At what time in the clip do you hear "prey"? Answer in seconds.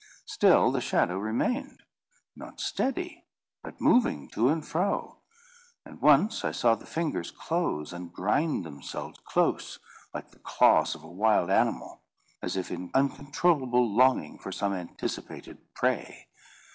15.75-16.29